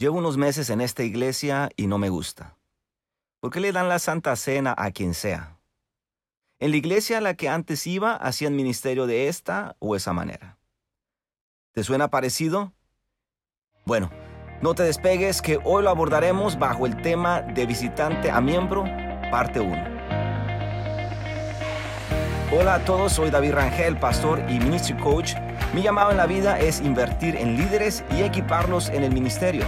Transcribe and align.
Llevo 0.00 0.16
unos 0.16 0.38
meses 0.38 0.70
en 0.70 0.80
esta 0.80 1.02
iglesia 1.02 1.68
y 1.76 1.86
no 1.86 1.98
me 1.98 2.08
gusta. 2.08 2.56
¿Por 3.38 3.52
qué 3.52 3.60
le 3.60 3.70
dan 3.70 3.90
la 3.90 3.98
Santa 3.98 4.34
Cena 4.34 4.74
a 4.78 4.92
quien 4.92 5.12
sea? 5.12 5.58
En 6.58 6.70
la 6.70 6.78
iglesia 6.78 7.18
a 7.18 7.20
la 7.20 7.34
que 7.34 7.50
antes 7.50 7.86
iba 7.86 8.14
hacían 8.14 8.56
ministerio 8.56 9.06
de 9.06 9.28
esta 9.28 9.76
o 9.78 9.94
esa 9.94 10.14
manera. 10.14 10.56
¿Te 11.72 11.84
suena 11.84 12.08
parecido? 12.08 12.72
Bueno, 13.84 14.10
no 14.62 14.74
te 14.74 14.84
despegues 14.84 15.42
que 15.42 15.58
hoy 15.64 15.82
lo 15.82 15.90
abordaremos 15.90 16.58
bajo 16.58 16.86
el 16.86 17.02
tema 17.02 17.42
de 17.42 17.66
visitante 17.66 18.30
a 18.30 18.40
miembro, 18.40 18.84
parte 19.30 19.60
1. 19.60 19.84
Hola 22.58 22.76
a 22.76 22.84
todos, 22.86 23.12
soy 23.12 23.28
David 23.28 23.52
Rangel, 23.52 23.98
pastor 23.98 24.42
y 24.48 24.60
ministry 24.60 24.96
coach. 24.96 25.34
Mi 25.74 25.82
llamado 25.82 26.10
en 26.10 26.16
la 26.16 26.26
vida 26.26 26.58
es 26.58 26.80
invertir 26.80 27.36
en 27.36 27.58
líderes 27.58 28.02
y 28.16 28.22
equiparlos 28.22 28.88
en 28.88 29.04
el 29.04 29.12
ministerio. 29.12 29.66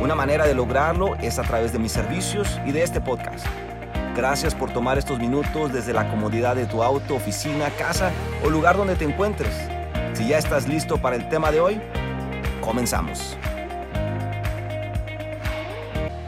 Una 0.00 0.14
manera 0.14 0.46
de 0.46 0.54
lograrlo 0.54 1.14
es 1.16 1.38
a 1.38 1.42
través 1.42 1.72
de 1.72 1.78
mis 1.78 1.92
servicios 1.92 2.60
y 2.66 2.72
de 2.72 2.82
este 2.82 3.00
podcast. 3.00 3.46
Gracias 4.14 4.54
por 4.54 4.72
tomar 4.72 4.98
estos 4.98 5.18
minutos 5.18 5.72
desde 5.72 5.92
la 5.92 6.08
comodidad 6.10 6.56
de 6.56 6.66
tu 6.66 6.82
auto, 6.82 7.14
oficina, 7.14 7.70
casa 7.78 8.10
o 8.44 8.50
lugar 8.50 8.76
donde 8.76 8.96
te 8.96 9.04
encuentres. 9.04 9.54
Si 10.12 10.28
ya 10.28 10.38
estás 10.38 10.68
listo 10.68 10.98
para 10.98 11.16
el 11.16 11.28
tema 11.28 11.50
de 11.50 11.60
hoy, 11.60 11.80
comenzamos. 12.60 13.36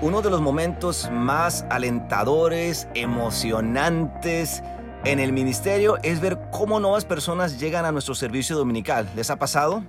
Uno 0.01 0.23
de 0.23 0.31
los 0.31 0.41
momentos 0.41 1.11
más 1.11 1.67
alentadores, 1.69 2.89
emocionantes 2.95 4.63
en 5.05 5.21
el 5.21 5.33
ministerio 5.33 5.99
es 6.03 6.21
ver 6.21 6.39
cómo 6.51 6.81
nuevas 6.81 7.05
personas 7.05 7.59
llegan 7.61 7.85
a 7.85 7.93
nuestro 7.93 8.15
servicio 8.15 8.57
dominical. 8.57 9.09
¿Les 9.15 9.31
ha 9.31 9.37
pasado? 9.37 9.83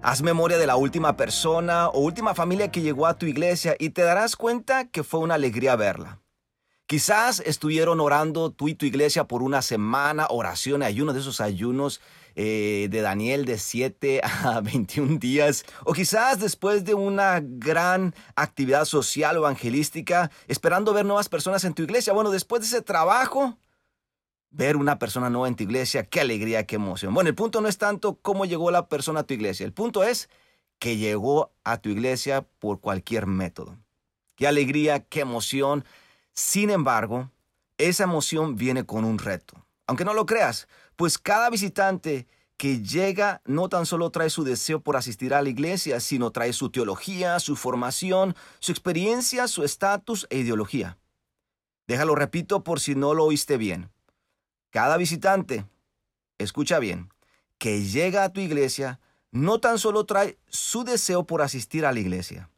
Haz 0.00 0.22
memoria 0.22 0.58
de 0.58 0.66
la 0.68 0.76
última 0.76 1.16
persona 1.16 1.88
o 1.88 1.98
última 1.98 2.32
familia 2.32 2.70
que 2.70 2.82
llegó 2.82 3.06
a 3.06 3.18
tu 3.18 3.26
iglesia 3.26 3.74
y 3.80 3.90
te 3.90 4.02
darás 4.02 4.36
cuenta 4.36 4.88
que 4.88 5.02
fue 5.02 5.18
una 5.18 5.34
alegría 5.34 5.74
verla. 5.74 6.20
Quizás 6.86 7.40
estuvieron 7.40 7.98
orando 7.98 8.50
tú 8.50 8.68
y 8.68 8.74
tu 8.74 8.86
iglesia 8.86 9.24
por 9.24 9.42
una 9.42 9.60
semana, 9.60 10.28
oración, 10.30 10.84
ayuno 10.84 11.12
de 11.12 11.20
esos 11.20 11.40
ayunos 11.40 12.00
eh, 12.36 12.86
de 12.92 13.00
Daniel 13.00 13.44
de 13.44 13.58
7 13.58 14.20
a 14.44 14.60
21 14.60 15.18
días. 15.18 15.64
O 15.84 15.92
quizás 15.92 16.38
después 16.38 16.84
de 16.84 16.94
una 16.94 17.40
gran 17.42 18.14
actividad 18.36 18.84
social 18.84 19.36
o 19.36 19.40
evangelística, 19.40 20.30
esperando 20.46 20.94
ver 20.94 21.06
nuevas 21.06 21.28
personas 21.28 21.64
en 21.64 21.74
tu 21.74 21.82
iglesia. 21.82 22.12
Bueno, 22.12 22.30
después 22.30 22.62
de 22.62 22.68
ese 22.68 22.82
trabajo, 22.82 23.58
ver 24.50 24.76
una 24.76 24.98
persona 24.98 25.30
nueva 25.30 25.48
en 25.48 25.56
tu 25.56 25.64
iglesia, 25.64 26.04
qué 26.04 26.20
alegría, 26.20 26.66
qué 26.66 26.76
emoción. 26.76 27.14
Bueno, 27.14 27.28
el 27.28 27.34
punto 27.34 27.60
no 27.60 27.68
es 27.68 27.78
tanto 27.78 28.18
cómo 28.20 28.44
llegó 28.44 28.70
la 28.70 28.88
persona 28.88 29.20
a 29.20 29.24
tu 29.24 29.34
iglesia, 29.34 29.66
el 29.66 29.72
punto 29.72 30.02
es 30.02 30.28
que 30.78 30.96
llegó 30.96 31.52
a 31.64 31.78
tu 31.78 31.90
iglesia 31.90 32.46
por 32.58 32.80
cualquier 32.80 33.26
método. 33.26 33.76
Qué 34.36 34.46
alegría, 34.46 35.00
qué 35.00 35.20
emoción. 35.20 35.84
Sin 36.32 36.70
embargo, 36.70 37.30
esa 37.76 38.04
emoción 38.04 38.56
viene 38.56 38.84
con 38.84 39.04
un 39.04 39.18
reto. 39.18 39.66
Aunque 39.86 40.04
no 40.04 40.14
lo 40.14 40.26
creas, 40.26 40.68
pues 40.94 41.18
cada 41.18 41.50
visitante 41.50 42.26
que 42.56 42.82
llega 42.82 43.40
no 43.44 43.68
tan 43.68 43.86
solo 43.86 44.10
trae 44.10 44.30
su 44.30 44.44
deseo 44.44 44.80
por 44.80 44.96
asistir 44.96 45.32
a 45.32 45.42
la 45.42 45.48
iglesia, 45.48 46.00
sino 46.00 46.30
trae 46.30 46.52
su 46.52 46.70
teología, 46.70 47.38
su 47.40 47.56
formación, 47.56 48.36
su 48.58 48.72
experiencia, 48.72 49.48
su 49.48 49.64
estatus 49.64 50.26
e 50.30 50.38
ideología. 50.38 50.98
Déjalo 51.86 52.14
repito 52.14 52.64
por 52.64 52.80
si 52.80 52.94
no 52.94 53.14
lo 53.14 53.24
oíste 53.24 53.56
bien. 53.56 53.90
Cada 54.70 54.96
visitante, 54.96 55.66
escucha 56.38 56.78
bien, 56.78 57.10
que 57.58 57.82
llega 57.82 58.24
a 58.24 58.32
tu 58.32 58.40
iglesia, 58.40 59.00
no 59.30 59.60
tan 59.60 59.78
solo 59.78 60.04
trae 60.04 60.38
su 60.48 60.84
deseo 60.84 61.24
por 61.24 61.42
asistir 61.42 61.84
a 61.84 61.92
la 61.92 62.00
iglesia, 62.00 62.50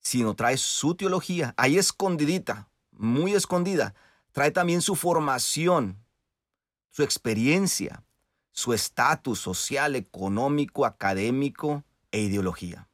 sino 0.00 0.34
trae 0.34 0.56
su 0.56 0.94
teología, 0.94 1.54
ahí 1.56 1.78
escondidita, 1.78 2.68
muy 2.92 3.34
escondida. 3.34 3.94
Trae 4.32 4.50
también 4.50 4.82
su 4.82 4.96
formación, 4.96 6.04
su 6.90 7.02
experiencia, 7.02 8.04
su 8.50 8.72
estatus 8.72 9.40
social, 9.40 9.96
económico, 9.96 10.86
académico 10.86 11.84
e 12.10 12.20
ideología. 12.20 12.88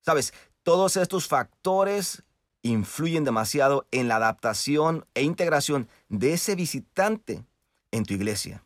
Sabes, 0.00 0.32
todos 0.62 0.96
estos 0.96 1.28
factores 1.28 2.22
influyen 2.66 3.24
demasiado 3.24 3.86
en 3.90 4.08
la 4.08 4.16
adaptación 4.16 5.06
e 5.14 5.22
integración 5.22 5.88
de 6.08 6.32
ese 6.34 6.54
visitante 6.54 7.44
en 7.90 8.04
tu 8.04 8.14
iglesia. 8.14 8.62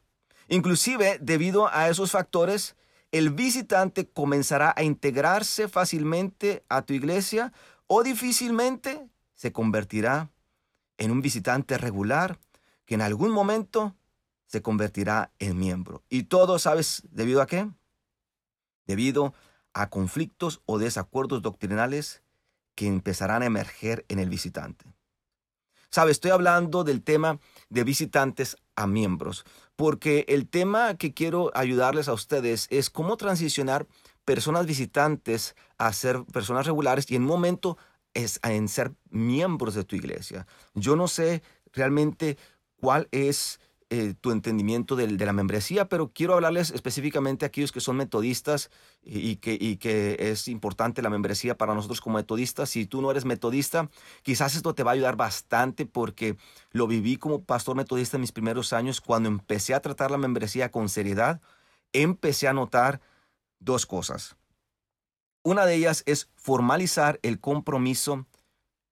Inclusive, 0.49 1.19
debido 1.21 1.69
a 1.73 1.89
esos 1.89 2.11
factores, 2.11 2.77
el 3.13 3.31
visitante 3.31 4.09
comenzará 4.09 4.73
a 4.77 4.83
integrarse 4.83 5.69
fácilmente 5.69 6.65
a 6.69 6.83
tu 6.83 6.93
iglesia 6.93 7.53
o 7.87 8.03
difícilmente 8.03 9.09
se 9.35 9.53
convertirá 9.53 10.31
en 10.99 11.11
un 11.11 11.21
visitante 11.23 11.79
regular 11.79 12.39
que 12.85 12.95
en 12.95 13.03
algún 13.03 13.31
momento 13.31 13.97
se 14.47 14.63
convertirá 14.63 15.33
en 15.39 15.59
miembro. 15.59 16.03
Y 16.09 16.25
todo, 16.25 16.59
¿sabes 16.59 17.03
debido 17.11 17.41
a 17.41 17.47
qué? 17.47 17.69
Debido 18.87 19.35
a 19.73 19.89
conflictos 19.89 20.61
o 20.67 20.79
desacuerdos 20.79 21.43
doctrinales 21.43 22.23
que 22.81 22.87
empezarán 22.87 23.43
a 23.43 23.45
emerger 23.45 24.07
en 24.09 24.21
el 24.21 24.31
visitante. 24.31 24.87
Sabe, 25.91 26.13
estoy 26.13 26.31
hablando 26.31 26.83
del 26.83 27.03
tema 27.03 27.39
de 27.69 27.85
visitantes 27.85 28.57
a 28.75 28.87
miembros, 28.87 29.45
porque 29.77 30.25
el 30.29 30.49
tema 30.49 30.95
que 30.95 31.13
quiero 31.13 31.51
ayudarles 31.53 32.09
a 32.09 32.15
ustedes 32.15 32.69
es 32.71 32.89
cómo 32.89 33.19
transicionar 33.19 33.87
personas 34.25 34.65
visitantes 34.65 35.57
a 35.77 35.93
ser 35.93 36.25
personas 36.33 36.65
regulares 36.65 37.05
y 37.11 37.17
en 37.17 37.23
momento 37.23 37.77
es 38.15 38.41
en 38.45 38.67
ser 38.67 38.95
miembros 39.11 39.75
de 39.75 39.85
tu 39.85 39.95
iglesia. 39.95 40.47
Yo 40.73 40.97
no 40.97 41.07
sé 41.07 41.43
realmente 41.75 42.39
cuál 42.77 43.09
es 43.11 43.61
eh, 43.93 44.15
tu 44.21 44.31
entendimiento 44.31 44.95
de, 44.95 45.09
la 45.09 45.33
membresía, 45.33 45.89
pero 45.89 46.13
quiero 46.13 46.35
hablarles 46.35 46.71
específicamente 46.71 47.45
a 47.45 47.49
aquellos 47.49 47.73
que 47.73 47.81
son 47.81 47.97
metodistas 47.97 48.71
y, 49.03 49.35
que, 49.37 49.59
y 49.61 49.79
que 49.79 50.17
es 50.21 50.47
importante 50.47 51.03
la 51.03 51.11
membresía 51.11 51.59
para 51.59 51.75
nosotros 51.75 52.01
como 52.01 52.17
metodistas. 52.17 52.71
Si 52.71 52.87
tú 52.87 53.03
no 53.03 53.11
eres 53.11 53.25
metodista, 53.25 53.91
quizás 54.23 54.55
esto 54.55 54.77
te 54.77 54.85
va 54.85 54.93
a 54.93 54.95
ayudar 54.95 55.17
bastante 55.17 55.87
porque 55.87 56.37
lo 56.71 56.87
viví 56.87 57.17
como 57.17 57.43
pastor 57.43 57.75
metodista 57.75 58.17
en 58.17 58.21
mis 58.21 58.31
primeros 58.31 58.73
años. 58.73 59.01
Cuando 59.01 59.29
empecé 59.29 59.75
a 59.75 59.81
tratar 59.81 60.13
la 60.13 60.19
membresía 60.19 60.71
con 60.71 60.89
seriedad, 60.89 61.41
empecé 61.93 62.47
a 62.47 62.53
notar 62.53 63.01
dos 63.59 63.87
cosas. 63.87 64.37
Una 65.43 65.67
de 65.67 65.75
ellas 65.75 66.05
es 66.07 66.29
formalizar 66.37 67.19
el 67.23 67.41
compromiso 67.41 68.27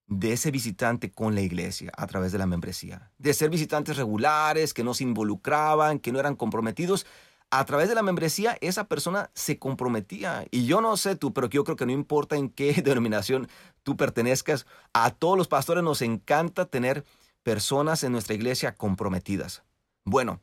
de 0.09 0.33
ese 0.33 0.51
visitante 0.51 1.13
con 1.13 1.35
la 1.35 1.43
iglesia 1.43 1.93
a 1.97 2.07
través 2.07 2.33
de 2.33 2.39
la 2.39 2.47
membresía. 2.47 3.13
De 3.19 3.35
ser 3.35 3.51
visitantes 3.51 3.97
regulares, 3.97 4.75
que 4.75 4.83
no 4.83 4.95
se 4.95 5.05
involucraban, 5.05 5.99
que 5.99 6.13
no 6.13 6.19
eran 6.19 6.35
comprometidos. 6.35 7.07
A 7.51 7.65
través 7.65 7.89
de 7.89 7.95
la 7.95 8.03
membresía 8.03 8.57
esa 8.61 8.89
persona 8.89 9.31
se 9.35 9.59
comprometía. 9.59 10.47
Y 10.51 10.67
yo 10.67 10.81
no 10.81 10.97
sé 10.97 11.15
tú, 11.15 11.33
pero 11.33 11.49
yo 11.49 11.65
creo 11.65 11.77
que 11.77 11.87
no 11.87 11.93
importa 11.93 12.37
en 12.37 12.49
qué 12.49 12.73
denominación 12.83 13.49
tú 13.83 13.97
pertenezcas, 13.97 14.67
a 14.93 15.11
todos 15.11 15.37
los 15.37 15.49
pastores 15.49 15.85
nos 15.85 16.03
encanta 16.03 16.67
tener 16.67 17.05
personas 17.43 18.03
en 18.03 18.13
nuestra 18.13 18.35
iglesia 18.35 18.75
comprometidas. 18.75 19.63
Bueno, 20.05 20.41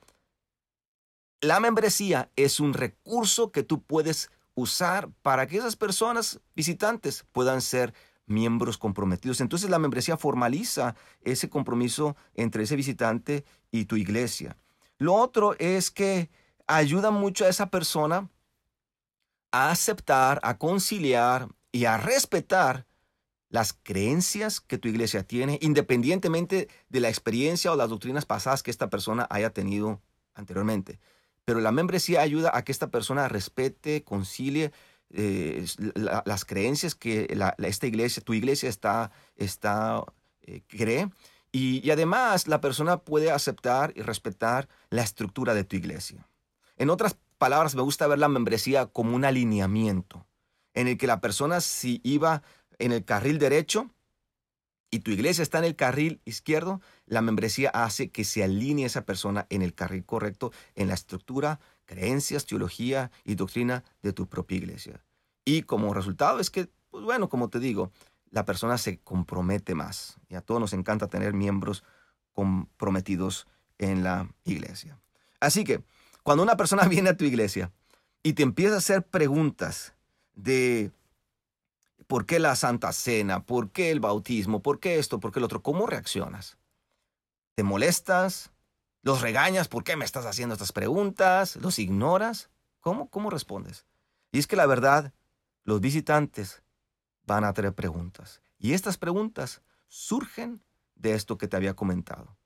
la 1.42 1.60
membresía 1.60 2.32
es 2.36 2.60
un 2.60 2.74
recurso 2.74 3.52
que 3.52 3.64
tú 3.64 3.82
puedes 3.84 4.30
usar 4.54 5.10
para 5.22 5.48
que 5.48 5.58
esas 5.58 5.76
personas 5.76 6.40
visitantes 6.56 7.26
puedan 7.32 7.62
ser 7.62 7.94
miembros 8.26 8.78
comprometidos. 8.78 9.42
Entonces 9.42 9.70
la 9.70 9.80
membresía 9.80 10.18
formaliza 10.18 10.96
ese 11.22 11.50
compromiso 11.50 12.16
entre 12.34 12.64
ese 12.64 12.76
visitante 12.76 13.46
y 13.72 13.86
tu 13.86 13.96
iglesia. 13.96 14.58
Lo 14.98 15.14
otro 15.14 15.56
es 15.60 15.92
que 15.92 16.30
ayuda 16.68 17.12
mucho 17.12 17.46
a 17.46 17.50
esa 17.50 17.70
persona 17.70 18.30
a 19.52 19.72
aceptar, 19.72 20.40
a 20.44 20.58
conciliar 20.58 21.50
y 21.72 21.86
a 21.86 21.98
respetar 21.98 22.86
las 23.50 23.74
creencias 23.74 24.60
que 24.60 24.78
tu 24.78 24.90
iglesia 24.90 25.24
tiene, 25.24 25.60
independientemente 25.62 26.68
de 26.90 27.00
la 27.00 27.10
experiencia 27.10 27.72
o 27.72 27.76
las 27.76 27.90
doctrinas 27.90 28.26
pasadas 28.26 28.64
que 28.64 28.72
esta 28.72 28.90
persona 28.90 29.28
haya 29.30 29.52
tenido 29.52 30.02
anteriormente. 30.34 31.00
Pero 31.46 31.62
la 31.62 31.72
membresía 31.72 32.22
ayuda 32.22 32.52
a 32.54 32.64
que 32.64 32.72
esta 32.72 32.90
persona 32.90 33.30
respete, 33.30 34.04
concilie 34.04 34.72
eh, 35.16 35.66
las 36.26 36.46
creencias 36.46 36.94
que 36.94 37.28
esta 37.60 37.88
iglesia, 37.88 38.22
tu 38.22 38.34
iglesia 38.34 38.70
está, 38.70 39.12
está 39.36 40.04
eh, 40.42 40.62
cree. 40.68 41.10
Y, 41.52 41.90
además 41.90 42.48
la 42.48 42.60
persona 42.60 42.98
puede 42.98 43.32
aceptar 43.32 43.94
y 43.96 44.02
respetar 44.02 44.68
la 44.90 45.04
estructura 45.04 45.54
de 45.54 45.64
tu 45.64 45.78
iglesia. 45.78 46.28
En 46.76 46.90
otras 46.90 47.18
palabras, 47.38 47.76
me 47.76 47.82
gusta 47.82 48.08
ver 48.08 48.20
la 48.20 48.28
membresía 48.28 48.88
como 48.88 49.16
un 49.16 49.24
alineamiento, 49.24 50.28
en 50.74 50.90
el 50.90 50.98
que 50.98 51.08
la 51.08 51.22
persona 51.22 51.62
si 51.62 52.02
iba 52.04 52.44
en 52.78 52.92
el 52.92 53.06
carril 53.06 53.40
derecho 53.40 53.90
y 54.92 55.00
tu 55.00 55.12
iglesia 55.12 55.44
está 55.44 55.60
en 55.60 55.64
el 55.66 55.78
carril 55.78 56.22
izquierdo, 56.26 56.82
la 57.06 57.22
membresía 57.22 57.70
hace 57.70 58.10
que 58.12 58.26
se 58.26 58.44
alinee 58.44 58.86
esa 58.86 59.06
persona 59.06 59.48
en 59.50 59.62
el 59.62 59.74
carril 59.74 60.06
correcto, 60.06 60.52
en 60.76 60.90
la 60.90 60.94
estructura 60.94 61.60
creencias, 61.86 62.46
teología 62.46 63.12
y 63.24 63.36
doctrina 63.36 63.84
de 64.02 64.14
tu 64.14 64.28
propia 64.28 64.58
iglesia. 64.58 65.05
Y 65.46 65.62
como 65.62 65.94
resultado 65.94 66.40
es 66.40 66.50
que 66.50 66.70
pues, 66.96 67.04
bueno, 67.04 67.28
como 67.28 67.50
te 67.50 67.60
digo, 67.60 67.92
la 68.32 68.46
persona 68.46 68.78
se 68.78 69.00
compromete 69.00 69.76
más. 69.76 70.16
Y 70.30 70.36
a 70.36 70.42
todos 70.42 70.62
nos 70.62 70.72
encanta 70.72 71.08
tener 71.08 71.34
miembros 71.34 71.84
comprometidos 72.32 73.48
en 73.78 74.02
la 74.02 74.30
iglesia. 74.46 74.98
Así 75.42 75.66
que, 75.66 75.84
cuando 76.24 76.42
una 76.42 76.56
persona 76.56 76.84
viene 76.88 77.10
a 77.10 77.18
tu 77.18 77.26
iglesia 77.26 77.74
y 78.24 78.32
te 78.32 78.44
empieza 78.44 78.76
a 78.76 78.78
hacer 78.78 79.06
preguntas 79.06 79.94
de 80.36 80.92
por 82.08 82.26
qué 82.26 82.40
la 82.40 82.56
Santa 82.56 82.94
Cena, 82.94 83.44
por 83.44 83.72
qué 83.72 83.92
el 83.92 84.00
bautismo, 84.00 84.62
por 84.62 84.80
qué 84.80 85.00
esto, 85.00 85.20
por 85.20 85.34
qué 85.34 85.40
el 85.40 85.46
otro, 85.46 85.62
¿cómo 85.62 85.86
reaccionas? 85.86 86.58
¿Te 87.56 87.64
molestas? 87.64 88.52
¿Los 89.02 89.22
regañas? 89.22 89.68
¿Por 89.68 89.84
qué 89.84 89.98
me 89.98 90.06
estás 90.06 90.26
haciendo 90.26 90.54
estas 90.54 90.72
preguntas? 90.72 91.58
¿Los 91.58 91.78
ignoras? 91.78 92.50
¿Cómo, 92.80 93.10
cómo 93.10 93.30
respondes? 93.30 93.86
Y 94.32 94.40
es 94.40 94.48
que 94.48 94.56
la 94.56 94.66
verdad, 94.66 95.14
los 95.66 95.82
visitantes 95.82 96.62
van 97.26 97.44
a 97.44 97.54
tener 97.54 97.74
preguntas. 97.74 98.42
Y 98.58 98.74
estas 98.74 98.98
preguntas 98.98 99.62
surgen 99.88 100.64
de 100.96 101.14
esto 101.14 101.38
que 101.38 101.48
te 101.48 101.58
había 101.58 101.76
comentado, 101.76 102.38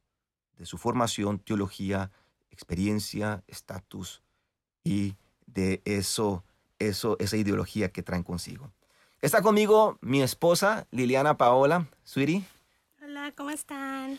de 0.57 0.65
su 0.65 0.77
formación, 0.77 1.39
teología, 1.39 2.11
experiencia, 2.49 3.43
estatus 3.47 4.23
y 4.83 5.15
de 5.45 5.81
eso, 5.85 6.43
eso, 6.79 7.17
esa 7.19 7.37
ideología 7.37 7.91
que 7.91 8.03
traen 8.03 8.23
consigo. 8.23 8.71
Está 9.21 9.41
conmigo 9.41 9.97
mi 10.01 10.21
esposa, 10.21 10.87
Liliana 10.91 11.37
Paola. 11.37 11.87
Sweetie. 12.03 12.43
Hola, 13.03 13.33
¿cómo 13.35 13.49
están? 13.49 14.17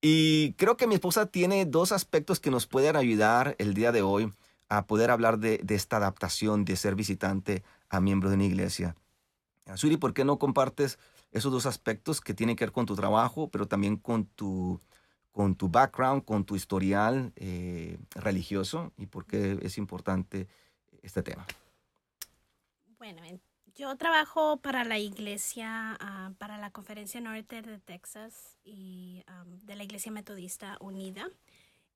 Y 0.00 0.52
creo 0.54 0.76
que 0.76 0.86
mi 0.86 0.94
esposa 0.96 1.26
tiene 1.26 1.64
dos 1.64 1.92
aspectos 1.92 2.40
que 2.40 2.50
nos 2.50 2.66
pueden 2.66 2.96
ayudar 2.96 3.54
el 3.58 3.74
día 3.74 3.92
de 3.92 4.02
hoy 4.02 4.32
a 4.68 4.86
poder 4.86 5.10
hablar 5.10 5.38
de, 5.38 5.58
de 5.58 5.74
esta 5.74 5.98
adaptación 5.98 6.64
de 6.64 6.76
ser 6.76 6.94
visitante 6.94 7.62
a 7.94 8.00
miembro 8.00 8.28
de 8.28 8.36
una 8.36 8.44
iglesia. 8.44 8.96
Sweetie, 9.76 9.98
¿por 9.98 10.12
qué 10.12 10.24
no 10.24 10.38
compartes 10.38 10.98
esos 11.32 11.50
dos 11.50 11.66
aspectos 11.66 12.20
que 12.20 12.34
tienen 12.34 12.56
que 12.56 12.64
ver 12.64 12.72
con 12.72 12.86
tu 12.86 12.94
trabajo, 12.94 13.48
pero 13.48 13.66
también 13.66 13.96
con 13.96 14.26
tu, 14.26 14.80
con 15.32 15.56
tu 15.56 15.68
background, 15.68 16.24
con 16.24 16.44
tu 16.44 16.54
historial 16.54 17.32
eh, 17.36 17.98
religioso 18.14 18.92
y 18.96 19.06
por 19.06 19.26
qué 19.26 19.58
es 19.62 19.78
importante 19.78 20.48
este 21.02 21.22
tema? 21.22 21.46
Bueno, 22.98 23.22
yo 23.74 23.96
trabajo 23.96 24.58
para 24.58 24.84
la 24.84 24.98
iglesia, 24.98 25.96
ah, 26.00 26.32
para 26.38 26.58
la 26.58 26.70
Conferencia 26.70 27.20
Norte 27.20 27.62
de 27.62 27.78
Texas 27.78 28.56
y 28.62 29.24
de 29.64 29.74
la 29.74 29.82
Iglesia 29.82 30.12
Metodista 30.12 30.76
Unida. 30.80 31.28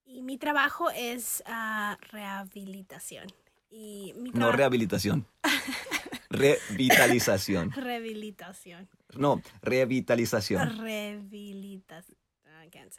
Y 0.04 0.22
mi 0.22 0.38
trabajo 0.38 0.90
es 0.90 1.44
ah, 1.46 1.96
rehabilitación. 2.10 3.28
Y 3.70 4.14
no 4.34 4.52
rehabilitación. 4.52 5.26
Revitalización. 6.30 7.72
Rehabilitación. 7.72 8.88
No, 9.14 9.42
revitalización. 9.62 10.78
Rehabilitación. 10.78 12.18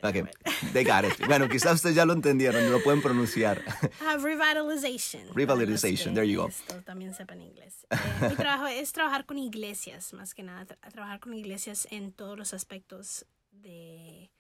Okay, 0.02 0.24
they 0.74 0.84
got 0.84 1.04
it. 1.04 1.28
Bueno, 1.28 1.48
quizás 1.48 1.76
ustedes 1.76 1.96
ya 1.96 2.06
lo 2.06 2.14
entendieron, 2.14 2.64
no 2.66 2.72
lo 2.72 2.84
pueden 2.84 3.02
pronunciar. 3.02 3.62
Uh, 4.02 4.18
revitalization. 4.24 5.28
Revitalization, 5.36 6.14
there 6.16 6.28
you 6.28 6.42
go. 6.42 6.48
Esto 6.48 6.82
también 6.84 7.14
sepa 7.14 7.34
en 7.36 7.42
inglés. 7.42 7.86
Eh, 7.92 8.30
mi 8.30 8.36
trabajo 8.36 8.68
es 8.68 8.92
trabajar 8.94 9.26
con 9.26 9.38
iglesias, 9.38 10.14
más 10.14 10.34
que 10.34 10.44
nada, 10.44 10.66
trabajar 10.66 11.20
con 11.20 11.34
iglesias 11.34 11.88
en 11.92 12.12
todos 12.12 12.38
los 12.38 12.54
aspectos 12.54 13.26
de 13.52 14.32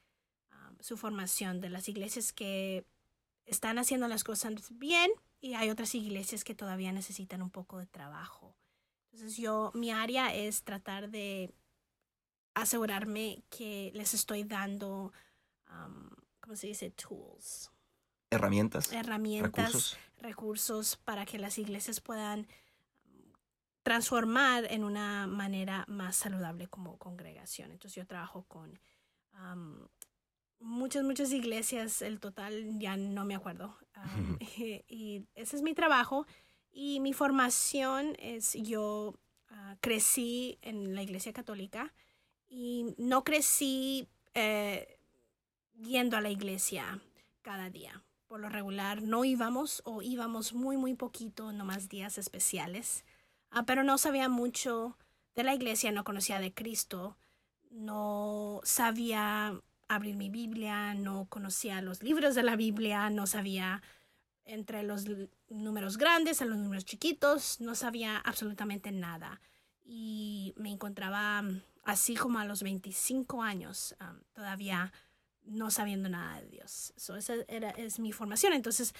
um, 0.51 0.75
su 0.79 0.97
formación, 0.97 1.61
de 1.61 1.69
las 1.69 1.87
iglesias 1.89 2.33
que 2.33 2.85
están 3.45 3.77
haciendo 3.77 4.07
las 4.07 4.23
cosas 4.23 4.53
bien 4.71 5.11
y 5.41 5.53
hay 5.53 5.69
otras 5.69 5.95
iglesias 5.95 6.43
que 6.43 6.55
todavía 6.55 6.91
necesitan 6.91 7.41
un 7.41 7.49
poco 7.49 7.79
de 7.79 7.87
trabajo. 7.87 8.55
Entonces 9.11 9.37
yo, 9.37 9.71
mi 9.73 9.91
área 9.91 10.33
es 10.33 10.63
tratar 10.63 11.09
de 11.09 11.53
asegurarme 12.53 13.43
que 13.49 13.91
les 13.93 14.13
estoy 14.13 14.43
dando, 14.43 15.11
um, 15.69 16.09
¿cómo 16.39 16.55
se 16.55 16.67
dice? 16.67 16.91
Tools. 16.91 17.71
Herramientas. 18.29 18.91
Herramientas, 18.91 19.97
recursos. 20.19 20.97
para 20.97 21.25
que 21.25 21.39
las 21.39 21.57
iglesias 21.57 21.99
puedan 22.01 22.47
transformar 23.81 24.71
en 24.71 24.83
una 24.83 25.25
manera 25.25 25.85
más 25.87 26.15
saludable 26.15 26.67
como 26.67 26.97
congregación. 26.97 27.71
Entonces 27.71 27.95
yo 27.95 28.05
trabajo 28.05 28.43
con 28.43 28.79
um, 29.33 29.87
muchas, 30.59 31.03
muchas 31.03 31.31
iglesias, 31.31 32.01
el 32.01 32.19
total 32.19 32.79
ya 32.79 32.97
no 32.97 33.25
me 33.25 33.35
acuerdo. 33.35 33.77
y, 34.87 35.25
ese 35.35 35.55
es 35.55 35.61
mi 35.61 35.73
trabajo. 35.73 36.25
Y 36.71 36.99
mi 36.99 37.13
formación 37.13 38.15
es, 38.19 38.53
yo 38.53 39.15
ah, 39.49 39.75
crecí 39.81 40.59
en 40.61 40.95
la 40.95 41.01
iglesia 41.01 41.33
católica 41.33 41.93
y 42.47 42.93
no 42.97 43.23
crecí 43.23 44.07
eh, 44.33 44.99
yendo 45.73 46.17
a 46.17 46.21
la 46.21 46.29
iglesia 46.29 47.01
cada 47.41 47.69
día. 47.69 48.03
Por 48.27 48.39
lo 48.39 48.49
regular 48.49 49.01
no 49.01 49.25
íbamos 49.25 49.81
o 49.85 50.03
íbamos 50.03 50.53
muy, 50.53 50.77
muy 50.77 50.93
poquito, 50.93 51.51
nomás 51.51 51.89
días 51.89 52.17
especiales. 52.17 53.03
Ah, 53.49 53.63
pero 53.65 53.83
no 53.83 53.97
sabía 53.97 54.29
mucho 54.29 54.95
de 55.35 55.43
la 55.43 55.55
iglesia, 55.55 55.91
no 55.91 56.03
conocía 56.03 56.39
de 56.39 56.53
Cristo, 56.53 57.17
no 57.71 58.61
sabía 58.63 59.59
abrir 59.89 60.15
mi 60.15 60.29
Biblia, 60.29 60.93
no 60.93 61.25
conocía 61.29 61.81
los 61.81 62.01
libros 62.01 62.35
de 62.35 62.43
la 62.43 62.55
Biblia, 62.55 63.09
no 63.09 63.27
sabía 63.27 63.81
entre 64.45 64.83
los 64.83 65.05
números 65.49 65.97
grandes 65.97 66.41
a 66.41 66.45
los 66.45 66.57
números 66.57 66.85
chiquitos, 66.85 67.59
no 67.59 67.75
sabía 67.75 68.17
absolutamente 68.17 68.91
nada. 68.91 69.41
Y 69.83 70.53
me 70.55 70.71
encontraba 70.71 71.43
así 71.83 72.15
como 72.15 72.39
a 72.39 72.45
los 72.45 72.63
25 72.63 73.41
años, 73.41 73.95
todavía 74.33 74.93
no 75.43 75.71
sabiendo 75.71 76.09
nada 76.09 76.41
de 76.41 76.49
Dios. 76.49 76.93
esa 76.95 77.33
era, 77.47 77.71
es 77.71 77.99
mi 77.99 78.11
formación. 78.11 78.53
Entonces, 78.53 78.93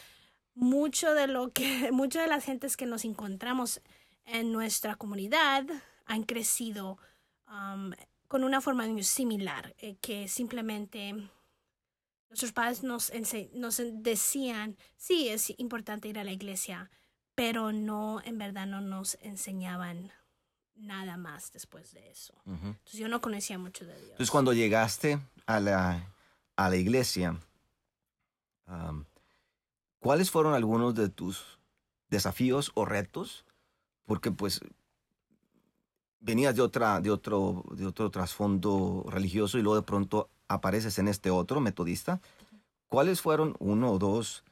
mucho 0.56 1.14
de 1.14 1.28
lo 1.28 1.52
que, 1.52 1.92
muchas 1.92 2.24
de 2.24 2.30
las 2.30 2.44
gentes 2.44 2.78
que 2.78 2.86
nos 2.86 3.06
encontramos 3.06 3.82
en 4.26 4.52
nuestra 4.52 4.96
comunidad 4.96 5.66
han 6.06 6.24
crecido 6.24 6.98
con 8.30 8.44
una 8.44 8.62
formación 8.62 9.04
similar, 9.04 9.76
eh, 9.80 9.98
que 9.98 10.28
simplemente 10.28 11.14
nuestros 12.30 12.52
padres 12.54 12.84
nos, 12.84 13.12
nos 13.54 13.82
decían, 13.92 14.78
sí, 14.96 15.30
es 15.30 15.52
importante 15.60 16.08
ir 16.08 16.20
a 16.20 16.24
la 16.24 16.32
iglesia, 16.32 16.92
pero 17.34 17.74
no, 17.74 18.22
en 18.24 18.38
verdad 18.38 18.68
no 18.68 18.82
nos 18.82 19.18
enseñaban 19.22 20.12
nada 20.76 21.18
más 21.18 21.52
después 21.52 21.92
de 21.92 22.12
eso. 22.12 22.36
Entonces 22.46 23.00
yo 23.00 23.10
no 23.10 23.20
conocía 23.20 23.58
mucho 23.58 23.84
de 23.84 23.96
Dios. 23.96 24.12
Entonces 24.12 24.32
cuando 24.32 24.54
llegaste 24.54 25.20
a 25.48 25.60
la, 25.60 26.14
a 26.56 26.70
la 26.70 26.76
iglesia, 26.76 27.36
¿cuáles 29.98 30.30
fueron 30.30 30.54
algunos 30.54 30.94
de 30.94 31.10
tus 31.10 31.60
desafíos 32.10 32.72
o 32.76 32.86
retos? 32.86 33.44
Porque 34.06 34.32
pues 34.32 34.62
venías 36.20 36.56
de, 36.56 36.62
otra, 36.62 37.02
de, 37.02 37.12
otro, 37.12 37.64
de 37.72 37.86
otro 37.86 38.12
trasfondo 38.12 39.06
religioso 39.08 39.58
y 39.58 39.62
luego 39.62 39.78
de 39.78 39.86
pronto 39.86 40.30
apareces 40.48 41.00
en 41.00 41.08
este 41.08 41.30
otro 41.30 41.62
metodista. 41.62 42.22
¿Cuáles 42.88 43.22
fueron 43.22 43.56
uno 43.60 43.92
o 43.92 44.00
dos 44.00 44.44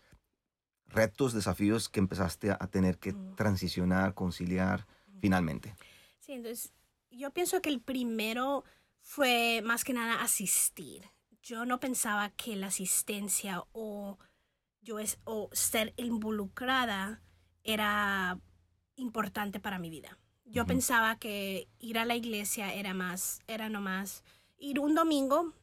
retos, 0.87 1.33
desafíos 1.33 1.89
que 1.89 1.99
empezaste 1.99 2.51
a 2.51 2.67
tener 2.67 2.97
que 2.97 3.13
transicionar, 3.35 4.13
conciliar 4.13 4.85
finalmente? 5.19 5.75
Sí, 6.19 6.33
entonces 6.33 6.73
yo 7.09 7.31
pienso 7.31 7.61
que 7.61 7.69
el 7.69 7.81
primero 7.81 8.63
fue 9.01 9.61
más 9.63 9.83
que 9.83 9.93
nada 9.93 10.21
asistir. 10.21 11.09
Yo 11.41 11.65
no 11.65 11.79
pensaba 11.79 12.29
que 12.29 12.55
la 12.55 12.67
asistencia 12.67 13.63
o 13.71 14.17
yo 14.81 14.99
es, 14.99 15.19
o 15.23 15.49
ser 15.51 15.93
involucrada 15.97 17.21
era 17.63 18.39
importante 18.95 19.59
para 19.59 19.79
mi 19.79 19.89
vida. 19.89 20.17
Yo 20.49 20.65
pensaba 20.65 21.17
que 21.17 21.67
ir 21.79 21.99
a 21.99 22.05
la 22.05 22.15
iglesia 22.15 22.73
era 22.73 22.93
más, 22.93 23.41
era 23.47 23.69
nomás 23.69 24.23
ir 24.57 24.79
un 24.79 24.95
domingo, 24.95 25.53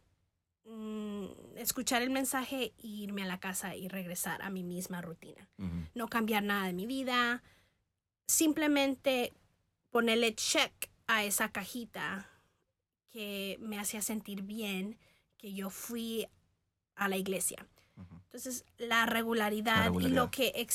mm, 0.65 1.57
escuchar 1.57 2.03
el 2.03 2.11
mensaje 2.11 2.73
e 2.79 2.87
irme 2.87 3.23
a 3.23 3.27
la 3.27 3.41
casa 3.41 3.75
y 3.75 3.89
regresar 3.89 4.43
a 4.43 4.51
mi 4.51 4.63
misma 4.63 5.01
rutina. 5.01 5.49
No 5.95 6.09
cambiar 6.09 6.43
nada 6.43 6.67
de 6.67 6.73
mi 6.73 6.87
vida, 6.87 7.43
simplemente 8.27 9.33
ponerle 9.91 10.35
check 10.35 10.91
a 11.07 11.25
esa 11.25 11.51
cajita 11.51 12.29
que 13.11 13.59
me 13.61 13.79
hacía 13.79 14.03
sentir 14.03 14.43
bien, 14.43 14.99
que 15.39 15.55
yo 15.55 15.71
fui 15.71 16.27
a 16.97 17.09
la 17.09 17.17
iglesia. 17.17 17.67
Entonces, 18.25 18.65
la 18.77 19.07
regularidad, 19.07 19.93
y 20.01 20.09
lo 20.09 20.31
que 20.31 20.67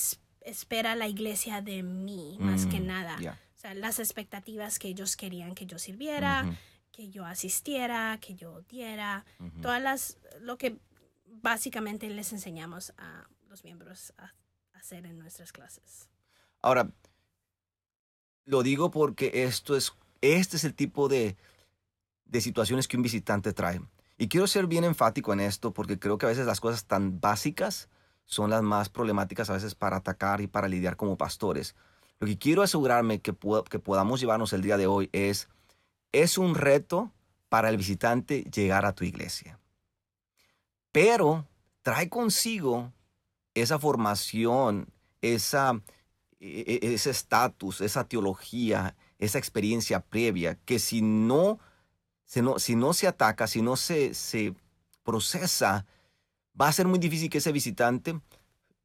espera 0.41 0.95
la 0.95 1.07
iglesia 1.07 1.61
de 1.61 1.83
mí, 1.83 2.37
más 2.39 2.65
que 2.65 2.79
mm, 2.79 2.85
nada. 2.85 3.39
O 3.59 3.61
sea, 3.61 3.73
las 3.73 3.99
expectativas 3.99 4.79
que 4.79 4.87
ellos 4.87 5.17
querían 5.17 5.53
que 5.53 5.65
yo 5.65 5.77
sirviera, 5.79 6.49
que 6.93 7.09
yo 7.09 7.25
asistiera, 7.25 8.17
que 8.21 8.33
yo 8.33 8.61
diera, 8.69 9.25
todas 9.61 9.81
las, 9.81 10.17
lo 10.39 10.57
que 10.57 10.79
básicamente 11.25 12.09
les 12.09 12.31
enseñamos 12.31 12.93
a 12.97 13.27
los 13.49 13.65
miembros 13.65 14.13
a 14.17 14.33
hacer 14.71 15.05
en 15.05 15.19
nuestras 15.19 15.51
clases. 15.51 16.07
Ahora, 16.61 16.89
lo 18.45 18.63
digo 18.63 18.91
porque 18.91 19.43
esto 19.43 19.75
es 19.75 19.91
Este 20.21 20.55
es 20.55 20.63
el 20.63 20.73
tipo 20.73 21.09
de, 21.09 21.35
de 22.23 22.39
situaciones 22.39 22.87
que 22.87 22.95
un 22.95 23.03
visitante 23.03 23.51
trae. 23.51 23.81
Y 24.17 24.29
quiero 24.29 24.47
ser 24.47 24.67
bien 24.67 24.85
enfático 24.85 25.33
en 25.33 25.41
esto 25.41 25.73
porque 25.73 25.99
creo 25.99 26.17
que 26.17 26.27
a 26.27 26.29
veces 26.29 26.45
las 26.45 26.61
cosas 26.61 26.85
tan 26.85 27.19
básicas 27.19 27.89
son 28.23 28.51
las 28.51 28.61
más 28.61 28.87
problemáticas 28.87 29.49
a 29.49 29.53
veces 29.53 29.75
para 29.75 29.97
atacar 29.97 30.39
y 30.39 30.47
para 30.47 30.69
lidiar 30.69 30.95
como 30.95 31.17
pastores. 31.17 31.75
Lo 32.19 32.27
que 32.27 32.38
quiero 32.38 32.61
asegurarme 32.61 33.19
que, 33.19 33.33
que 33.69 33.79
podamos 33.79 34.19
llevarnos 34.19 34.53
el 34.53 34.61
día 34.61 34.77
de 34.77 34.88
hoy 34.88 35.09
es, 35.13 35.47
es 36.11 36.38
un 36.38 36.55
reto 36.55 37.11
para 37.47 37.69
el 37.69 37.77
visitante 37.77 38.43
llegar 38.43 38.85
a 38.85 38.93
tu 38.93 39.03
iglesia. 39.03 39.59
Pero 40.91 41.47
trae 41.81 42.09
consigo 42.09 42.91
esa 43.53 43.79
formación, 43.79 44.88
esa, 45.21 45.81
e, 46.39 46.79
e, 46.81 46.93
ese 46.93 47.09
estatus, 47.09 47.81
esa 47.81 48.03
teología, 48.03 48.95
esa 49.17 49.38
experiencia 49.38 49.99
previa, 50.01 50.55
que 50.65 50.79
si 50.79 51.01
no 51.01 51.59
si 52.29 52.43
no, 52.43 52.59
si 52.59 52.75
no 52.75 52.93
se 52.93 53.07
ataca, 53.07 53.47
si 53.47 53.63
no 53.63 53.75
se, 53.75 54.13
se 54.13 54.53
procesa, 55.03 55.88
va 56.59 56.67
a 56.67 56.71
ser 56.71 56.88
muy 56.88 56.99
difícil 56.99 57.27
que 57.27 57.39
ese 57.39 57.51
visitante 57.51 58.21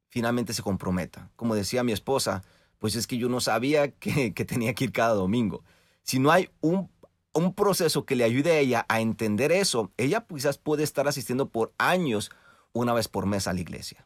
finalmente 0.07 0.51
se 0.51 0.63
comprometa. 0.63 1.29
Como 1.35 1.53
decía 1.53 1.83
mi 1.83 1.91
esposa, 1.91 2.41
pues 2.79 2.95
es 2.95 3.07
que 3.07 3.17
yo 3.17 3.29
no 3.29 3.39
sabía 3.39 3.91
que, 3.91 4.31
tenía 4.31 4.73
que 4.73 4.85
ir 4.85 4.91
cada 4.91 5.13
domingo. 5.13 5.63
Si 6.03 6.19
no 6.19 6.31
hay 6.31 6.49
un, 6.61 6.91
un, 7.33 7.53
proceso 7.53 8.05
que 8.05 8.15
le 8.15 8.23
ayude 8.23 8.51
a 8.51 8.59
ella 8.59 8.85
a 8.89 9.01
entender 9.01 9.51
eso, 9.51 9.91
ella 9.97 10.25
quizás 10.27 10.57
puede 10.57 10.83
estar 10.83 11.07
asistiendo 11.07 11.49
por 11.49 11.73
años 11.77 12.31
una 12.73 12.93
vez 12.93 13.07
por 13.07 13.25
mes 13.25 13.47
a 13.47 13.53
la 13.53 13.61
iglesia. 13.61 14.05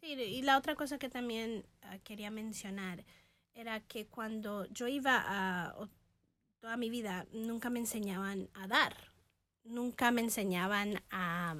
Sí, 0.00 0.12
y 0.12 0.42
la 0.42 0.56
otra 0.56 0.76
cosa 0.76 0.98
que 0.98 1.08
también 1.08 1.66
uh, 1.82 1.98
quería 2.04 2.30
mencionar 2.30 3.04
era 3.54 3.80
que 3.80 4.06
cuando 4.06 4.66
yo 4.66 4.86
iba 4.86 5.24
a 5.26 5.74
toda 6.60 6.76
mi 6.76 6.90
vida 6.90 7.26
nunca 7.32 7.70
me 7.70 7.80
enseñaban 7.80 8.50
a 8.54 8.66
dar, 8.66 8.94
nunca 9.64 10.10
me 10.10 10.20
enseñaban 10.20 11.02
a 11.10 11.56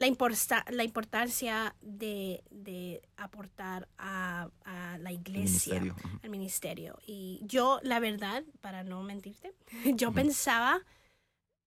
la, 0.00 0.64
la 0.70 0.84
importancia 0.84 1.76
de, 1.82 3.02
aportar 3.16 3.88
a, 3.98 4.48
la 4.98 5.12
iglesia, 5.12 5.82
al 6.22 6.30
ministerio. 6.30 6.98
Y 7.06 7.40
yo, 7.42 7.80
la 7.82 8.00
verdad, 8.00 8.42
para 8.60 8.82
no 8.82 9.02
mentirte, 9.02 9.54
yo 9.94 10.12
pensaba, 10.12 10.80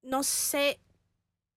no 0.02 0.24
sé 0.24 0.80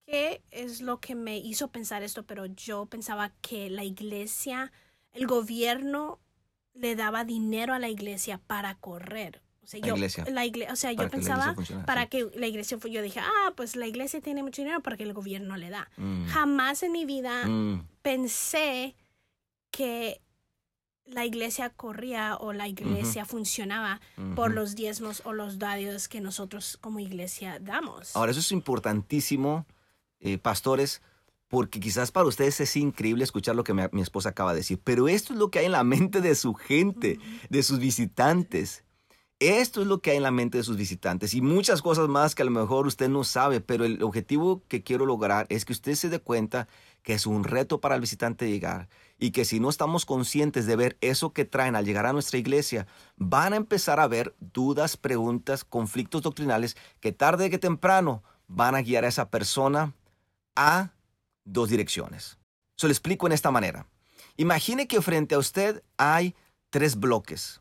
qué 0.05 0.43
es 0.51 0.81
lo 0.81 1.01
que 1.01 1.15
me 1.15 1.39
hizo 1.39 1.69
pensar 1.69 2.03
esto, 2.03 2.25
pero 2.25 2.47
yo 2.47 2.87
pensaba 2.87 3.33
que 3.41 3.71
la 3.71 3.85
iglesia, 3.85 4.71
el 5.13 5.27
gobierno 5.27 6.21
le 6.75 6.95
daba 6.95 7.25
dinero 7.25 7.73
a 7.73 7.79
la 7.79 7.89
iglesia 7.89 8.39
para 8.47 8.75
correr 8.75 9.43
la 9.73 10.45
iglesia. 10.45 10.73
o 10.73 10.77
sea, 10.77 10.93
yo 10.93 11.09
pensaba 11.09 11.55
para 11.87 12.07
que 12.07 12.29
la 12.35 12.47
iglesia, 12.47 12.79
yo 12.91 13.03
dije, 13.03 13.21
ah, 13.21 13.53
pues 13.57 13.77
la 13.77 13.87
iglesia 13.87 14.21
tiene 14.21 14.43
mucho 14.43 14.63
dinero 14.63 14.81
para 14.81 14.97
que 14.97 15.03
el 15.05 15.13
gobierno 15.13 15.57
le 15.57 15.71
da. 15.71 15.89
Mm. 15.97 16.27
Jamás 16.27 16.83
en 16.83 16.93
mi 16.93 17.05
vida 17.05 17.47
mm. 17.47 17.87
pensé 18.03 18.95
que 19.71 20.21
la 21.07 21.25
iglesia 21.25 21.71
corría 21.71 22.37
o 22.37 22.53
la 22.53 22.69
iglesia 22.69 23.25
funcionaba 23.25 24.01
por 24.35 24.53
los 24.53 24.75
diezmos 24.75 25.23
o 25.25 25.33
los 25.33 25.59
dadios 25.59 26.09
que 26.09 26.21
nosotros 26.21 26.79
como 26.81 26.99
iglesia 26.99 27.59
damos. 27.61 28.17
Ahora, 28.17 28.33
eso 28.33 28.41
es 28.41 28.51
importantísimo, 28.53 29.67
eh, 30.19 30.39
pastores, 30.39 31.03
porque 31.49 31.79
quizás 31.79 32.11
para 32.11 32.27
ustedes 32.27 32.61
es 32.61 32.77
increíble 32.77 33.23
escuchar 33.23 33.55
lo 33.55 33.63
que 33.63 33.73
mi, 33.73 34.03
esposa 34.03 34.31
acaba 34.31 34.53
de 34.53 34.59
decir, 34.59 34.81
pero 34.83 35.07
esto 35.09 35.33
es 35.33 35.39
lo 35.39 35.51
que 35.51 35.61
hay 35.61 35.67
en 35.67 35.73
la 35.73 35.85
mente 35.85 36.21
de 36.21 36.35
su 36.35 36.55
gente, 36.55 37.21
de 37.49 37.63
sus 37.63 37.79
visitantes. 37.79 38.83
Esto 39.39 39.83
es 39.83 39.87
lo 39.87 40.01
que 40.01 40.13
hay 40.13 40.17
en 40.17 40.23
la 40.23 40.31
mente 40.31 40.57
de 40.57 40.65
sus 40.65 40.79
visitantes 40.79 41.35
y 41.35 41.43
muchas 41.43 41.83
cosas 41.83 42.09
más 42.09 42.35
que 42.35 42.41
a 42.41 42.47
lo 42.47 42.51
mejor 42.51 42.87
usted 42.87 43.11
no 43.11 43.23
sabe, 43.23 43.61
pero 43.61 43.85
el 43.85 44.03
objetivo 44.03 44.63
que 44.67 44.83
quiero 44.83 45.05
lograr 45.05 45.45
es 45.51 45.67
que 45.67 45.75
usted 45.75 45.95
se 45.95 46.09
dé 46.09 46.21
cuenta 46.21 46.69
que 47.03 47.13
es 47.13 47.27
un 47.27 47.45
reto 47.45 47.79
para 47.79 47.97
el 47.97 48.01
visitante 48.01 48.49
llegar 48.49 48.89
y 49.19 49.33
que 49.33 49.45
si 49.45 49.61
no 49.61 49.69
estamos 49.69 50.07
conscientes 50.07 50.65
de 50.65 50.77
ver 50.77 50.97
eso 51.03 51.35
que 51.35 51.45
traen 51.45 51.77
al 51.77 51.85
llegar 51.85 52.07
a 52.07 52.15
nuestra 52.15 52.39
iglesia, 52.39 52.87
van 53.17 53.53
a 53.53 53.57
empezar 53.57 54.01
a 54.01 54.09
ver 54.09 54.35
dudas, 54.41 54.97
preguntas, 54.97 55.65
conflictos 55.65 56.23
doctrinales 56.23 56.75
que 57.01 57.13
tarde 57.13 57.51
que 57.51 57.59
temprano 57.59 58.23
van 58.49 58.75
a 58.75 58.81
guiar 58.81 59.05
a 59.05 59.09
esa 59.09 59.29
persona 59.29 59.93
a 60.55 60.93
dos 61.45 61.69
direcciones. 61.69 62.39
Se 62.79 62.87
lo 62.87 62.91
explico 62.91 63.27
en 63.27 63.35
esta 63.35 63.51
manera. 63.51 63.87
Imagine 64.39 64.89
que 64.89 65.03
frente 65.03 65.35
a 65.35 65.39
usted 65.39 65.83
hay 65.99 66.35
tres 66.71 66.97
bloques 66.97 67.61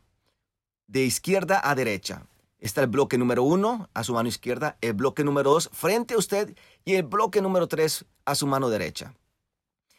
de 0.86 1.04
izquierda 1.04 1.60
a 1.62 1.74
derecha. 1.74 2.26
Está 2.58 2.80
el 2.80 2.86
bloque 2.86 3.18
número 3.18 3.42
uno 3.42 3.88
a 3.94 4.02
su 4.02 4.14
mano 4.14 4.28
izquierda, 4.28 4.78
el 4.80 4.94
bloque 4.94 5.24
número 5.24 5.50
dos 5.50 5.70
frente 5.72 6.14
a 6.14 6.18
usted 6.18 6.56
y 6.84 6.94
el 6.94 7.02
bloque 7.02 7.42
número 7.42 7.68
tres 7.68 8.06
a 8.24 8.34
su 8.34 8.46
mano 8.46 8.70
derecha. 8.70 9.14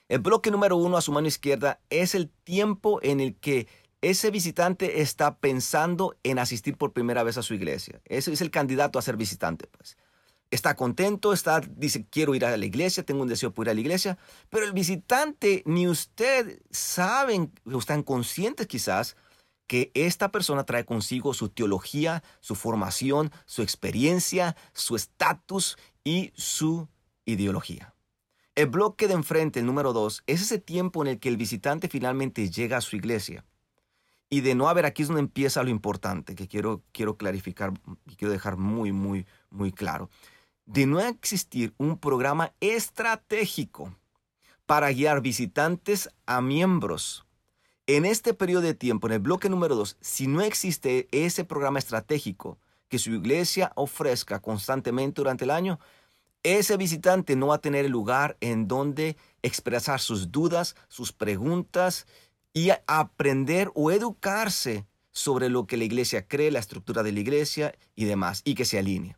El 0.08 0.20
bloque 0.20 0.52
número 0.52 0.78
uno 0.78 0.98
a 0.98 1.02
su 1.02 1.12
mano 1.12 1.28
izquierda 1.28 1.80
es 1.90 2.16
el 2.16 2.30
tiempo 2.30 3.00
en 3.04 3.20
el 3.20 3.36
que 3.36 3.68
ese 4.02 4.32
visitante 4.32 5.02
está 5.02 5.38
pensando 5.38 6.16
en 6.24 6.40
asistir 6.40 6.78
por 6.78 6.94
primera 6.94 7.24
vez 7.24 7.38
a 7.38 7.44
su 7.44 7.54
iglesia. 7.54 8.02
Ese 8.06 8.32
es 8.32 8.42
el 8.42 8.52
candidato 8.52 8.98
a 8.98 9.02
ser 9.02 9.18
visitante, 9.18 9.68
pues. 9.68 9.98
Está 10.50 10.76
contento, 10.76 11.34
está, 11.34 11.60
dice, 11.60 12.06
quiero 12.10 12.34
ir 12.34 12.46
a 12.46 12.56
la 12.56 12.66
iglesia, 12.66 13.04
tengo 13.04 13.22
un 13.22 13.28
deseo 13.28 13.54
por 13.54 13.66
ir 13.66 13.72
a 13.72 13.74
la 13.74 13.82
iglesia, 13.82 14.18
pero 14.50 14.66
el 14.66 14.72
visitante 14.72 15.62
ni 15.66 15.90
usted 15.90 16.62
saben, 16.72 17.52
o 17.66 17.78
están 17.78 18.02
conscientes 18.02 18.66
quizás 18.66 19.18
que 19.68 19.92
esta 19.94 20.32
persona 20.32 20.64
trae 20.64 20.86
consigo 20.86 21.34
su 21.34 21.50
teología, 21.50 22.24
su 22.40 22.56
formación, 22.56 23.32
su 23.46 23.62
experiencia, 23.62 24.56
su 24.74 24.96
estatus 24.96 25.78
y 26.04 26.32
su 26.36 26.88
ideología. 27.26 27.94
El 28.56 28.68
bloque 28.68 29.08
de 29.08 29.14
enfrente, 29.14 29.60
el 29.60 29.66
número 29.66 29.94
dos, 29.94 30.24
es 30.26 30.42
ese 30.42 30.58
tiempo 30.58 31.04
en 31.04 31.10
el 31.10 31.20
que 31.20 31.30
el 31.30 31.38
visitante 31.38 31.90
finalmente 31.90 32.50
llega 32.50 32.78
a 32.78 32.82
su 32.82 32.96
iglesia. 32.96 33.46
Y 34.30 34.42
de 34.42 34.56
no 34.56 34.68
haber, 34.68 34.86
aquí 34.86 35.04
es 35.04 35.10
donde 35.10 35.22
empieza 35.22 35.64
lo 35.64 35.70
importante, 35.70 36.34
que 36.34 36.48
quiero, 36.48 36.84
quiero 36.92 37.18
clarificar 37.18 37.74
y 38.08 38.16
quiero 38.16 38.32
dejar 38.32 38.58
muy, 38.58 38.92
muy, 38.92 39.28
muy 39.52 39.72
claro. 39.72 40.10
De 40.66 40.86
no 40.86 41.00
existir 41.00 41.74
un 41.78 41.98
programa 41.98 42.54
estratégico 42.60 43.96
para 44.66 44.92
guiar 44.92 45.22
visitantes 45.22 46.10
a 46.26 46.42
miembros 46.42 47.27
en 47.88 48.06
este 48.06 48.34
periodo 48.34 48.62
de 48.62 48.74
tiempo, 48.74 49.08
en 49.08 49.14
el 49.14 49.20
bloque 49.20 49.50
número 49.50 49.76
dos, 49.76 49.98
si 50.02 50.28
no 50.28 50.42
existe 50.42 51.08
ese 51.12 51.46
programa 51.46 51.80
estratégico 51.80 52.60
que 52.90 53.00
su 53.00 53.12
iglesia 53.12 53.72
ofrezca 53.76 54.42
constantemente 54.42 55.22
durante 55.22 55.46
el 55.46 55.52
año, 55.52 55.80
ese 56.44 56.78
visitante 56.78 57.36
no 57.36 57.48
va 57.48 57.56
a 57.56 57.62
tener 57.62 57.86
el 57.86 57.92
lugar 57.92 58.38
en 58.42 58.68
donde 58.68 59.18
expresar 59.42 60.00
sus 60.00 60.32
dudas, 60.32 60.76
sus 60.90 61.14
preguntas 61.14 62.06
y 62.54 62.72
aprender 62.88 63.72
o 63.74 63.92
educarse 63.92 64.86
sobre 65.12 65.50
lo 65.50 65.66
que 65.66 65.78
la 65.78 65.86
iglesia 65.86 66.28
cree, 66.28 66.52
la 66.52 66.60
estructura 66.60 67.04
de 67.04 67.12
la 67.12 67.20
iglesia 67.22 67.74
y 67.96 68.06
demás, 68.06 68.42
y 68.44 68.56
que 68.56 68.66
se 68.66 68.78
alinee. 68.78 69.16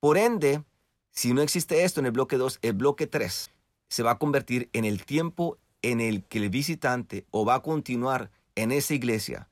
Por 0.00 0.18
ende, 0.18 0.64
si 1.10 1.32
no 1.32 1.42
existe 1.42 1.84
esto 1.84 2.00
en 2.00 2.06
el 2.06 2.12
bloque 2.12 2.36
2, 2.36 2.58
el 2.62 2.72
bloque 2.72 3.06
3 3.06 3.50
se 3.88 4.02
va 4.02 4.12
a 4.12 4.18
convertir 4.18 4.68
en 4.72 4.84
el 4.84 5.04
tiempo 5.04 5.58
en 5.90 6.00
el 6.00 6.24
que 6.24 6.38
el 6.38 6.50
visitante 6.50 7.26
o 7.30 7.44
va 7.44 7.56
a 7.56 7.62
continuar 7.62 8.30
en 8.56 8.72
esa 8.72 8.94
iglesia 8.94 9.48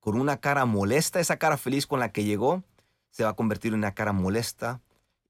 con 0.00 0.18
una 0.18 0.38
cara 0.38 0.64
molesta, 0.64 1.20
esa 1.20 1.38
cara 1.38 1.56
feliz 1.56 1.86
con 1.86 2.00
la 2.00 2.12
que 2.12 2.24
llegó, 2.24 2.62
se 3.10 3.24
va 3.24 3.30
a 3.30 3.36
convertir 3.36 3.72
en 3.72 3.78
una 3.78 3.94
cara 3.94 4.12
molesta, 4.12 4.80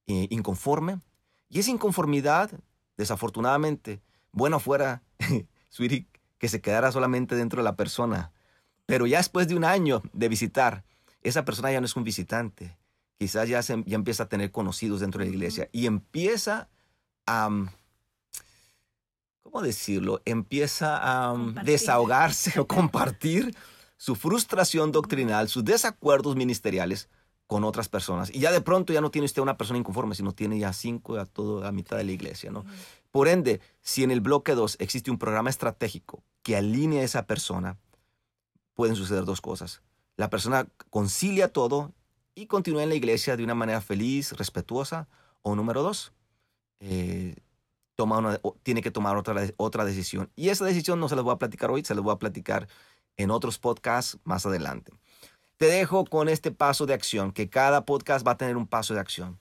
e 0.07 0.27
inconforme. 0.31 1.01
Y 1.49 1.61
esa 1.61 1.71
inconformidad, 1.71 2.51
desafortunadamente, 2.97 4.01
bueno 4.33 4.61
fuera, 4.61 5.03
sweetie, 5.71 6.07
que 6.39 6.49
se 6.49 6.61
quedara 6.61 6.93
solamente 6.93 7.37
dentro 7.37 7.63
de 7.63 7.65
la 7.65 7.77
persona. 7.77 8.33
Pero 8.87 9.07
ya 9.07 9.19
después 9.19 9.49
de 9.49 9.55
un 9.55 9.65
año 9.65 10.03
de 10.13 10.29
visitar, 10.29 10.85
esa 11.23 11.45
persona 11.45 11.73
ya 11.73 11.81
no 11.81 11.87
es 11.87 11.97
un 11.97 12.05
visitante. 12.05 12.77
Quizás 13.19 13.49
ya, 13.49 13.61
ya 13.61 13.97
empieza 13.97 14.25
a 14.25 14.29
tener 14.29 14.51
conocidos 14.51 15.01
dentro 15.01 15.21
de 15.21 15.27
la 15.27 15.33
iglesia 15.33 15.69
y 15.73 15.87
empieza 15.87 16.69
a 17.27 17.49
¿cómo 19.45 19.63
decirlo? 19.63 20.21
Empieza 20.25 20.99
a 20.99 21.35
mm, 21.35 21.65
desahogarse 21.65 22.59
o 22.59 22.67
compartir 22.67 23.55
su 23.97 24.17
frustración 24.17 24.91
doctrinal, 24.91 25.49
sus 25.49 25.65
desacuerdos 25.65 26.35
ministeriales 26.35 27.09
con 27.47 27.63
otras 27.63 27.89
personas. 27.89 28.35
Y 28.35 28.41
ya 28.41 28.51
de 28.51 28.63
pronto 28.63 28.93
ya 28.93 29.01
no 29.01 29.11
tiene 29.11 29.27
usted 29.27 29.43
una 29.43 29.57
persona 29.57 29.79
inconforme, 29.79 30.15
sino 30.15 30.33
tiene 30.33 30.59
ya 30.59 30.73
cinco 30.73 31.19
a 31.19 31.27
toda 31.27 31.65
la 31.65 31.73
mitad 31.73 31.97
de 31.97 32.05
la 32.05 32.13
iglesia, 32.13 32.51
¿no? 32.51 32.65
Por 33.11 33.29
ende, 33.29 33.61
si 33.81 34.03
en 34.03 34.11
el 34.11 34.21
bloque 34.21 34.55
2 34.55 34.79
existe 34.81 35.11
un 35.11 35.19
programa 35.19 35.51
estratégico 35.51 36.25
que 36.43 36.57
alinea 36.57 37.03
a 37.03 37.05
esa 37.05 37.27
persona, 37.27 37.79
pueden 38.75 38.97
suceder 38.97 39.25
dos 39.25 39.41
cosas. 39.41 39.83
La 40.17 40.31
persona 40.31 40.67
concilia 40.91 41.53
todo 41.53 41.93
y 42.35 42.47
continúa 42.47 42.83
en 42.83 42.89
la 42.89 42.95
iglesia 42.97 43.37
de 43.37 43.45
una 43.45 43.55
manera 43.55 43.81
feliz, 43.81 44.33
respetuosa. 44.33 45.07
O 45.43 45.55
número 45.55 45.83
dos, 45.83 46.13
eh, 46.81 47.37
toma 47.97 48.41
tiene 48.63 48.83
que 48.83 48.91
tomar 48.91 49.17
otra, 49.17 49.47
otra 49.57 49.85
decisión. 49.85 50.31
Y 50.37 50.49
esa 50.49 50.65
decisión 50.65 51.01
no 51.01 51.09
se 51.09 51.17
la 51.17 51.23
voy 51.23 51.35
a 51.35 51.39
platicar 51.39 51.71
hoy, 51.71 51.85
se 51.85 51.95
la 51.95 52.01
voy 52.01 52.13
a 52.13 52.19
platicar 52.19 52.69
en 53.17 53.31
otros 53.31 53.59
podcasts 53.59 54.19
más 54.25 54.47
adelante. 54.47 54.93
Te 55.57 55.67
dejo 55.67 56.05
con 56.05 56.29
este 56.29 56.51
paso 56.51 56.87
de 56.87 56.95
acción, 56.95 57.33
que 57.33 57.49
cada 57.49 57.85
podcast 57.85 58.27
va 58.27 58.33
a 58.33 58.37
tener 58.37 58.57
un 58.57 58.67
paso 58.67 58.95
de 58.95 59.01
acción. 59.01 59.39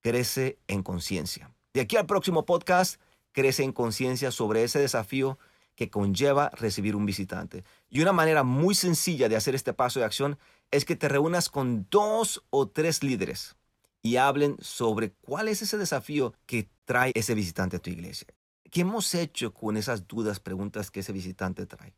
Crece 0.00 0.58
en 0.66 0.82
conciencia. 0.82 1.52
De 1.74 1.82
aquí 1.82 1.96
al 1.96 2.06
próximo 2.06 2.46
podcast, 2.46 3.00
crece 3.32 3.62
en 3.62 3.72
conciencia 3.72 4.30
sobre 4.30 4.64
ese 4.64 4.78
desafío 4.78 5.38
que 5.74 5.90
conlleva 5.90 6.50
recibir 6.50 6.96
un 6.96 7.06
visitante. 7.06 7.64
Y 7.88 8.00
una 8.00 8.12
manera 8.12 8.42
muy 8.42 8.74
sencilla 8.74 9.28
de 9.28 9.36
hacer 9.36 9.54
este 9.54 9.72
paso 9.72 10.00
de 10.00 10.06
acción 10.06 10.38
es 10.70 10.84
que 10.84 10.96
te 10.96 11.08
reúnas 11.08 11.48
con 11.48 11.86
dos 11.90 12.44
o 12.50 12.68
tres 12.68 13.02
líderes 13.02 13.56
y 14.02 14.16
hablen 14.16 14.56
sobre 14.60 15.12
cuál 15.12 15.48
es 15.48 15.62
ese 15.62 15.78
desafío 15.78 16.34
que 16.46 16.68
trae 16.92 17.12
ese 17.14 17.34
visitante 17.34 17.76
a 17.76 17.78
tu 17.78 17.88
iglesia. 17.88 18.28
¿Qué 18.70 18.82
hemos 18.82 19.14
hecho 19.14 19.54
con 19.54 19.78
esas 19.78 20.06
dudas, 20.06 20.40
preguntas 20.40 20.90
que 20.90 21.00
ese 21.00 21.14
visitante 21.14 21.64
trae? 21.64 21.94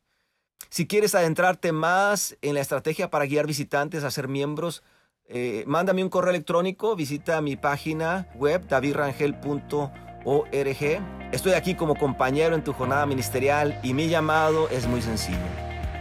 Si 0.70 0.86
quieres 0.86 1.16
adentrarte 1.16 1.72
más 1.72 2.36
en 2.42 2.54
la 2.54 2.60
estrategia 2.60 3.10
para 3.10 3.26
guiar 3.26 3.48
visitantes 3.48 4.04
a 4.04 4.12
ser 4.12 4.28
miembros, 4.28 4.84
eh, 5.26 5.64
mándame 5.66 6.04
un 6.04 6.10
correo 6.10 6.30
electrónico, 6.30 6.94
visita 6.94 7.40
mi 7.40 7.56
página 7.56 8.28
web 8.36 8.68
davidrangel.org. 8.68 11.32
Estoy 11.32 11.52
aquí 11.54 11.74
como 11.74 11.96
compañero 11.96 12.54
en 12.54 12.62
tu 12.62 12.72
jornada 12.72 13.04
ministerial 13.04 13.80
y 13.82 13.94
mi 13.94 14.08
llamado 14.08 14.68
es 14.68 14.86
muy 14.86 15.02
sencillo. 15.02 15.38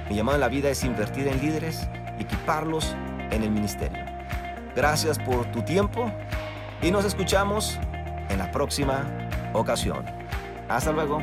Mi 0.07 0.15
llamado 0.15 0.35
en 0.35 0.41
la 0.41 0.49
vida 0.49 0.69
es 0.69 0.83
invertir 0.83 1.27
en 1.27 1.41
líderes 1.41 1.87
y 2.19 2.25
equiparlos 2.25 2.95
en 3.31 3.41
el 3.41 3.49
ministerio. 3.49 4.05
Gracias 4.75 5.17
por 5.17 5.51
tu 5.51 5.63
tiempo 5.63 6.11
y 6.83 6.91
nos 6.91 7.05
escuchamos 7.05 7.79
en 8.33 8.39
la 8.39 8.51
próxima 8.51 9.03
ocasión. 9.53 10.05
Hasta 10.67 10.91
luego. 10.91 11.21